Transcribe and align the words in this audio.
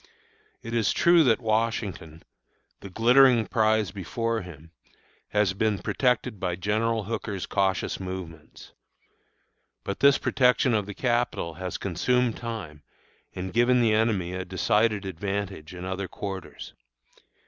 It 0.63 0.73
is 0.73 0.93
true 0.93 1.23
that 1.25 1.39
Washington, 1.39 2.23
the 2.79 2.89
glittering 2.89 3.45
prize 3.45 3.91
before 3.91 4.41
him, 4.41 4.71
has 5.27 5.53
been 5.53 5.77
protected 5.77 6.39
by 6.39 6.55
General 6.55 7.03
Hooker's 7.03 7.45
cautious 7.45 7.99
movements. 7.99 8.71
But 9.83 9.99
this 9.99 10.17
protection 10.17 10.73
of 10.73 10.87
the 10.87 10.95
Capital 10.95 11.53
has 11.53 11.77
consumed 11.77 12.35
time 12.37 12.81
and 13.35 13.53
given 13.53 13.79
the 13.79 13.93
enemy 13.93 14.33
a 14.33 14.43
decided 14.43 15.05
advantage 15.05 15.71
in 15.75 15.85
other 15.85 16.07
quarters. 16.07 16.73